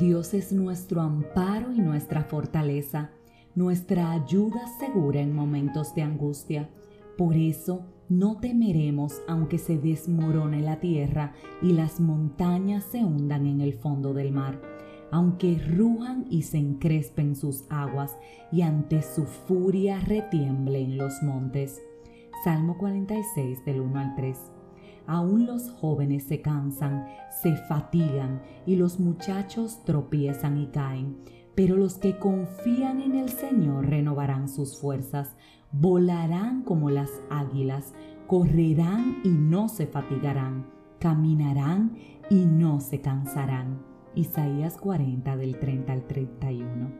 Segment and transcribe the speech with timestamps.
[0.00, 3.10] Dios es nuestro amparo y nuestra fortaleza,
[3.54, 6.70] nuestra ayuda segura en momentos de angustia.
[7.18, 13.60] Por eso no temeremos aunque se desmorone la tierra y las montañas se hundan en
[13.60, 14.58] el fondo del mar,
[15.10, 18.16] aunque rujan y se encrespen sus aguas
[18.50, 21.78] y ante su furia retiemblen los montes.
[22.42, 24.59] Salmo 46 del 1 al 3.
[25.06, 27.06] Aún los jóvenes se cansan,
[27.42, 31.16] se fatigan y los muchachos tropiezan y caen,
[31.54, 35.34] pero los que confían en el Señor renovarán sus fuerzas
[35.72, 37.94] volarán como las águilas,
[38.26, 40.66] correrán y no se fatigarán,
[40.98, 41.96] caminarán
[42.28, 43.82] y no se cansarán.
[44.14, 46.90] Isaías 40 del 30 al 31.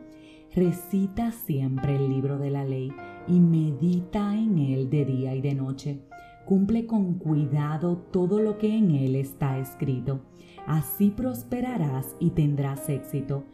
[0.55, 2.93] Recita siempre el libro de la ley
[3.27, 6.01] y medita en él de día y de noche.
[6.50, 10.22] Cumple con cuidado todo lo que en él está escrito.
[10.66, 13.45] Así prosperarás y tendrás éxito.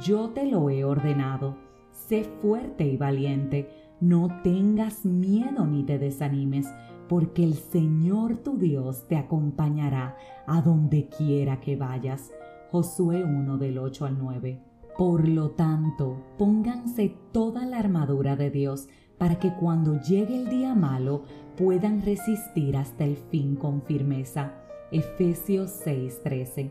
[0.00, 1.56] Yo te lo he ordenado.
[1.90, 6.72] Sé fuerte y valiente no tengas miedo ni te desanimes,
[7.08, 12.30] porque el Señor tu Dios te acompañará a donde quiera que vayas.
[12.70, 14.62] Josué 1 del 8 al 9.
[14.96, 18.86] Por lo tanto, pónganse toda la armadura de Dios
[19.18, 21.22] para que cuando llegue el día malo
[21.56, 24.54] puedan resistir hasta el fin con firmeza.
[24.90, 26.70] Efesios 6:13.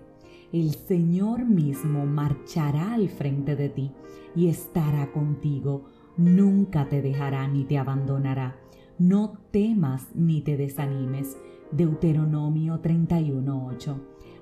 [0.52, 3.92] El Señor mismo marchará al frente de ti
[4.36, 5.86] y estará contigo
[6.18, 8.58] nunca te dejará ni te abandonará.
[9.00, 11.38] No temas ni te desanimes.
[11.72, 13.96] Deuteronomio 31:8.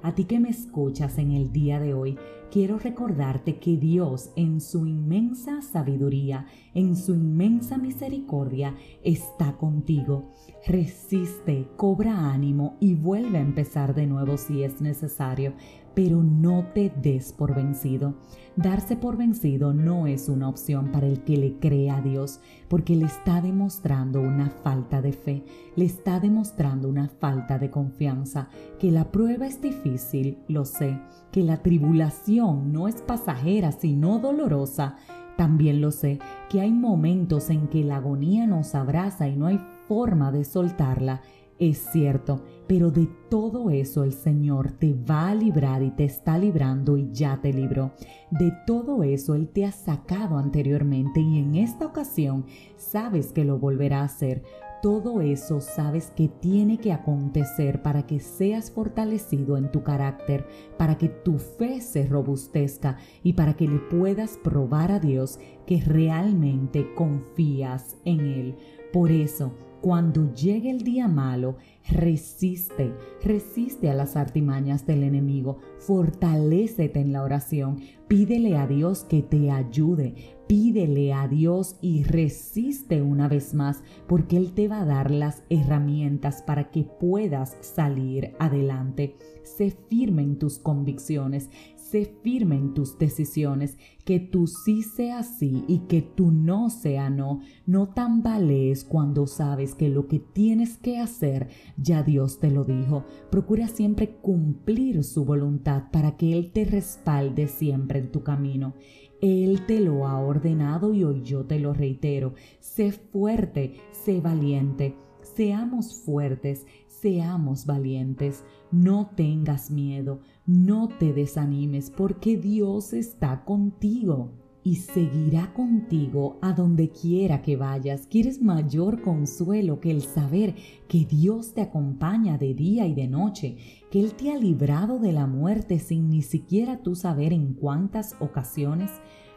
[0.04, 2.18] A ti que me escuchas en el día de hoy,
[2.52, 10.34] quiero recordarte que Dios en su inmensa sabiduría, en su inmensa misericordia, está contigo.
[10.68, 15.54] Resiste, cobra ánimo y vuelve a empezar de nuevo si es necesario
[15.94, 18.16] pero no te des por vencido.
[18.56, 22.96] Darse por vencido no es una opción para el que le cree a Dios, porque
[22.96, 25.44] le está demostrando una falta de fe,
[25.76, 31.00] le está demostrando una falta de confianza, que la prueba es difícil, lo sé,
[31.32, 34.98] que la tribulación no es pasajera, sino dolorosa,
[35.38, 36.20] también lo sé,
[36.50, 41.22] que hay momentos en que la agonía nos abraza y no hay forma de soltarla,
[41.62, 46.40] es cierto, pero de todo eso el Señor te va a librar y te está
[46.40, 47.92] librando y ya te libró.
[48.32, 52.46] De todo eso Él te ha sacado anteriormente y en esta ocasión
[52.78, 54.42] sabes que lo volverá a hacer.
[54.82, 60.48] Todo eso sabes que tiene que acontecer para que seas fortalecido en tu carácter,
[60.78, 65.82] para que tu fe se robustezca y para que le puedas probar a Dios que
[65.82, 68.56] realmente confías en Él.
[68.92, 71.58] Por eso, cuando llegue el día malo,
[71.90, 72.94] resiste,
[73.24, 79.50] resiste a las artimañas del enemigo, fortalécete en la oración, pídele a Dios que te
[79.50, 85.10] ayude, pídele a Dios y resiste una vez más, porque Él te va a dar
[85.10, 89.16] las herramientas para que puedas salir adelante.
[89.44, 91.50] Sé firme en tus convicciones,
[91.92, 97.10] sé firme en tus decisiones, que tu sí sea sí y que tu no sea
[97.10, 97.42] no.
[97.66, 103.04] No tambalees cuando sabes que lo que tienes que hacer ya Dios te lo dijo.
[103.30, 108.74] Procura siempre cumplir su voluntad para que Él te respalde siempre en tu camino.
[109.22, 112.34] Él te lo ha ordenado y hoy yo te lo reitero.
[112.60, 114.96] Sé fuerte, sé valiente.
[115.36, 118.44] Seamos fuertes, seamos valientes.
[118.72, 124.32] No tengas miedo, no te desanimes porque Dios está contigo
[124.64, 128.08] y seguirá contigo a donde quiera que vayas.
[128.08, 130.56] ¿Quieres mayor consuelo que el saber
[130.88, 133.58] que Dios te acompaña de día y de noche,
[133.90, 138.16] que Él te ha librado de la muerte sin ni siquiera tú saber en cuántas
[138.20, 138.92] ocasiones?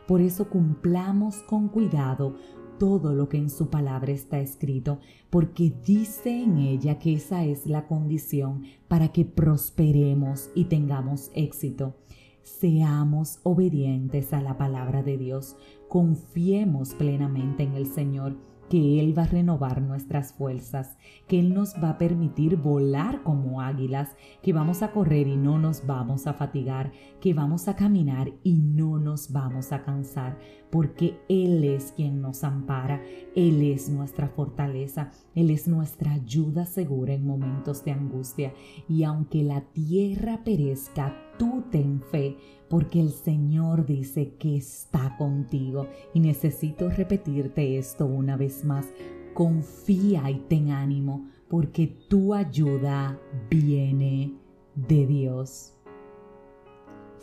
[0.07, 2.37] Por eso cumplamos con cuidado
[2.79, 4.99] todo lo que en su palabra está escrito,
[5.31, 11.95] porque dice en ella que esa es la condición para que prosperemos y tengamos éxito.
[12.43, 15.57] Seamos obedientes a la palabra de Dios,
[15.89, 18.37] confiemos plenamente en el Señor
[18.69, 20.97] que Él va a renovar nuestras fuerzas,
[21.29, 25.59] que Él nos va a permitir volar como águilas, que vamos a correr y no
[25.59, 30.39] nos vamos a fatigar, que vamos a caminar y no nos vamos a cansar,
[30.71, 33.03] porque Él es quien nos ampara,
[33.35, 38.53] Él es nuestra fortaleza, Él es nuestra ayuda segura en momentos de angustia.
[38.89, 42.37] Y aunque la tierra perezca, tú ten fe,
[42.69, 45.89] porque el Señor dice que está contigo.
[46.13, 48.87] Y necesito repetirte esto una vez más.
[49.35, 53.21] Confía y ten ánimo, porque tu ayuda
[53.51, 54.35] viene
[54.75, 55.74] de Dios.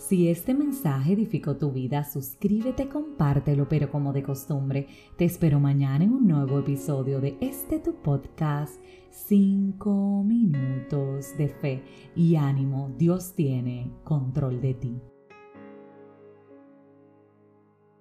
[0.02, 6.04] Si este mensaje edificó tu vida, suscríbete, compártelo, pero como de costumbre, te espero mañana
[6.04, 8.82] en un nuevo episodio de este tu podcast,
[9.12, 11.84] 5 minutos de fe
[12.16, 12.92] y ánimo.
[12.98, 15.11] Dios tiene control de ti.